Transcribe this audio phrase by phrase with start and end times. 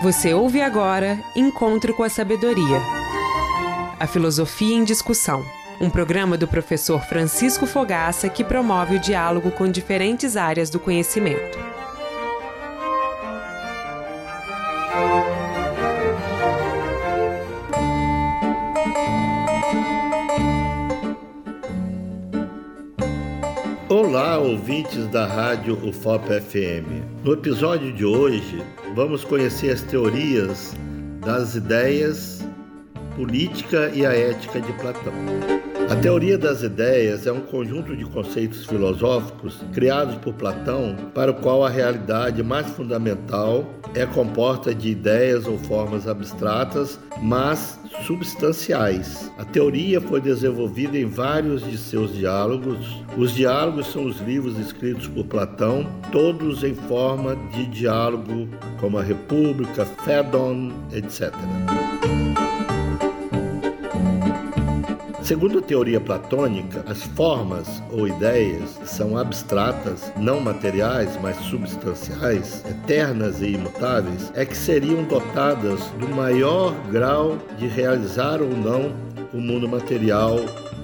[0.00, 2.80] Você ouve agora Encontro com a Sabedoria.
[3.98, 5.44] A Filosofia em Discussão.
[5.80, 11.58] Um programa do professor Francisco Fogaça que promove o diálogo com diferentes áreas do conhecimento.
[23.90, 27.24] Olá, ouvintes da rádio UFOP FM.
[27.24, 28.62] No episódio de hoje,
[28.94, 30.74] vamos conhecer as teorias
[31.24, 32.46] das ideias,
[33.16, 35.14] política e a ética de Platão.
[35.90, 41.34] A teoria das ideias é um conjunto de conceitos filosóficos criados por Platão, para o
[41.34, 43.64] qual a realidade mais fundamental
[43.94, 49.32] é composta de ideias ou formas abstratas, mas substanciais.
[49.38, 53.02] A teoria foi desenvolvida em vários de seus diálogos.
[53.16, 58.46] Os diálogos são os livros escritos por Platão, todos em forma de diálogo,
[58.78, 61.32] como a República, Phaedon, etc.
[65.28, 73.42] Segundo a teoria platônica, as formas ou ideias são abstratas, não materiais, mas substanciais, eternas
[73.42, 78.90] e imutáveis, é que seriam dotadas do maior grau de realizar ou não
[79.34, 80.36] o mundo material,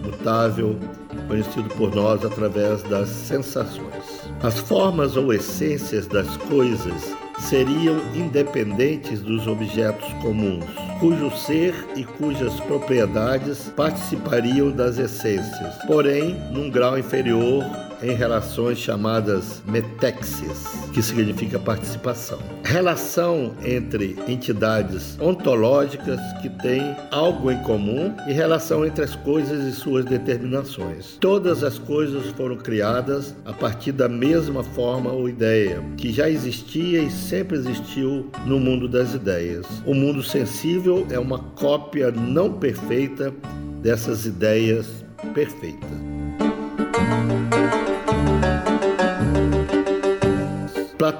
[0.05, 0.79] mutável,
[1.27, 4.29] conhecido por nós através das sensações.
[4.43, 10.65] As formas ou essências das coisas seriam independentes dos objetos comuns,
[11.01, 17.65] cujo ser e cujas propriedades participariam das essências, porém num grau inferior
[18.05, 22.39] em relações chamadas metexes, que significa participação.
[22.63, 29.73] Relação entre entidades ontológicas que têm algo em comum e relação entre as coisas e
[29.73, 31.17] suas determinações.
[31.19, 37.03] Todas as coisas foram criadas a partir da mesma forma ou ideia, que já existia
[37.03, 39.67] e sempre existiu no mundo das ideias.
[39.87, 43.33] O mundo sensível é uma cópia não perfeita
[43.83, 46.04] dessas ideias perfeitas.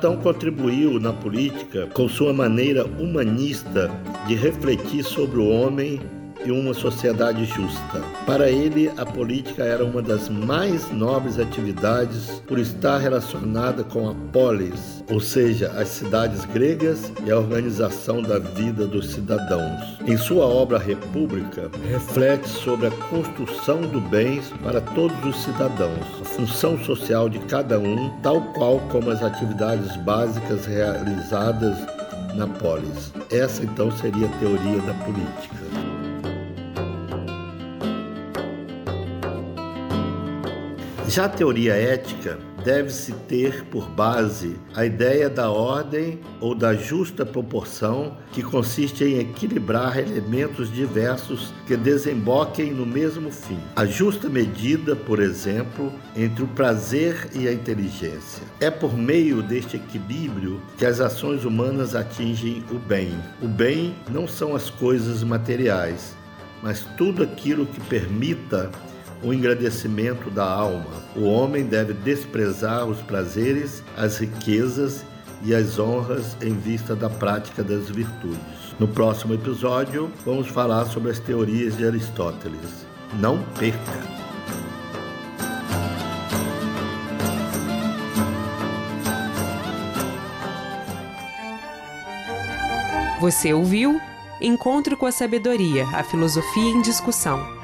[0.05, 3.91] Platão contribuiu na política com sua maneira humanista
[4.27, 5.99] de refletir sobre o homem
[6.45, 8.01] e uma sociedade justa.
[8.27, 14.15] Para ele, a política era uma das mais nobres atividades por estar relacionada com a
[14.33, 19.99] polis, ou seja, as cidades gregas e a organização da vida dos cidadãos.
[20.07, 26.25] Em sua obra República, reflete sobre a construção do bem para todos os cidadãos, a
[26.25, 31.77] função social de cada um, tal qual como as atividades básicas realizadas
[32.35, 33.13] na polis.
[33.31, 35.84] Essa então seria a teoria da política.
[41.07, 47.27] Já a teoria ética deve-se ter por base a ideia da ordem ou da justa
[47.27, 53.59] proporção, que consiste em equilibrar elementos diversos que desemboquem no mesmo fim.
[53.77, 58.43] A justa medida, por exemplo, entre o prazer e a inteligência.
[58.59, 63.15] É por meio deste equilíbrio que as ações humanas atingem o bem.
[63.43, 66.17] O bem não são as coisas materiais,
[66.63, 68.71] mas tudo aquilo que permita
[69.25, 71.03] o engrandecimento da alma.
[71.17, 75.05] O homem deve desprezar os prazeres, as riquezas
[75.43, 78.39] e as honras em vista da prática das virtudes.
[78.79, 82.87] No próximo episódio, vamos falar sobre as teorias de Aristóteles.
[83.19, 84.25] Não perca!
[93.21, 93.99] Você ouviu
[94.41, 97.64] Encontro com a Sabedoria, a Filosofia em Discussão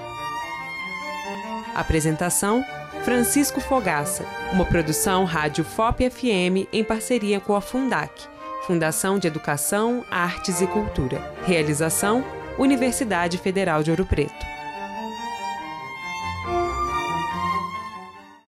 [1.81, 2.65] Apresentação:
[3.05, 8.13] Francisco Fogaça, uma produção Rádio FOP FM em parceria com a Fundac,
[8.67, 11.35] Fundação de Educação, Artes e Cultura.
[11.45, 12.25] Realização:
[12.59, 14.60] Universidade Federal de Ouro Preto.